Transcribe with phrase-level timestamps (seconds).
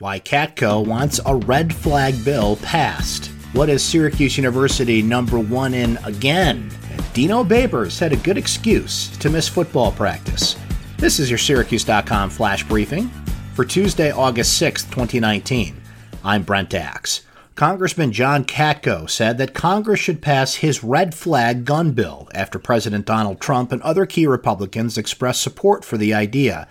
[0.00, 3.26] Why Katko wants a red flag bill passed.
[3.52, 6.70] What is Syracuse University number one in again?
[7.12, 10.56] Dino Babers had a good excuse to miss football practice.
[10.96, 13.10] This is your Syracuse.com flash briefing
[13.52, 15.78] for Tuesday, August 6th, 2019.
[16.24, 17.20] I'm Brent Axe.
[17.54, 23.04] Congressman John Katko said that Congress should pass his red flag gun bill after President
[23.04, 26.68] Donald Trump and other key Republicans expressed support for the idea.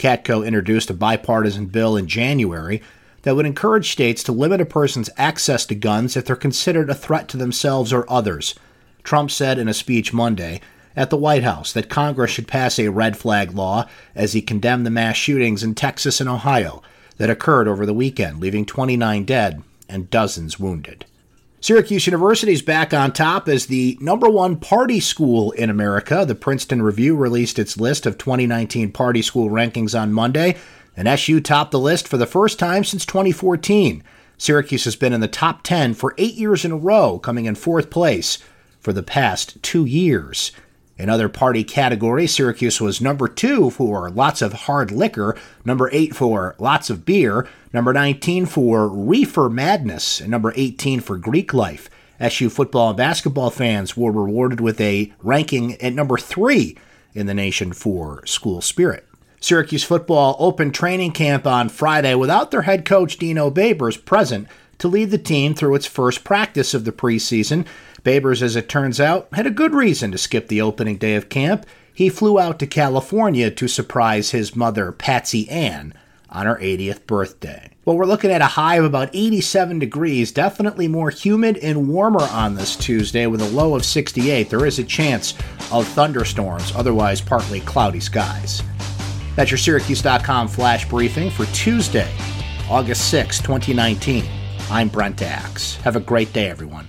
[0.00, 2.80] Katko introduced a bipartisan bill in January
[3.22, 6.94] that would encourage states to limit a person's access to guns if they're considered a
[6.94, 8.54] threat to themselves or others.
[9.02, 10.62] Trump said in a speech Monday
[10.96, 14.86] at the White House that Congress should pass a red flag law as he condemned
[14.86, 16.82] the mass shootings in Texas and Ohio
[17.18, 21.04] that occurred over the weekend, leaving 29 dead and dozens wounded.
[21.62, 26.24] Syracuse University is back on top as the number one party school in America.
[26.26, 30.56] The Princeton Review released its list of 2019 party school rankings on Monday,
[30.96, 34.02] and SU topped the list for the first time since 2014.
[34.38, 37.54] Syracuse has been in the top 10 for eight years in a row, coming in
[37.54, 38.38] fourth place
[38.80, 40.52] for the past two years.
[41.00, 45.34] In other party categories, Syracuse was number two for lots of hard liquor,
[45.64, 51.16] number eight for lots of beer, number 19 for reefer madness, and number 18 for
[51.16, 51.88] Greek life.
[52.20, 56.76] SU football and basketball fans were rewarded with a ranking at number three
[57.14, 59.08] in the nation for school spirit.
[59.40, 64.46] Syracuse football opened training camp on Friday without their head coach Dino Babers present
[64.80, 67.66] to lead the team through its first practice of the preseason.
[68.02, 71.28] Babers, as it turns out, had a good reason to skip the opening day of
[71.28, 71.66] camp.
[71.92, 75.92] He flew out to California to surprise his mother, Patsy Ann,
[76.30, 77.70] on her 80th birthday.
[77.84, 82.22] Well, we're looking at a high of about 87 degrees, definitely more humid and warmer
[82.22, 84.48] on this Tuesday with a low of 68.
[84.48, 85.34] There is a chance
[85.72, 88.62] of thunderstorms, otherwise partly cloudy skies.
[89.36, 92.10] That's your Syracuse.com flash briefing for Tuesday,
[92.68, 94.39] August 6, 2019.
[94.70, 95.74] I'm Brent Axe.
[95.78, 96.86] Have a great day, everyone.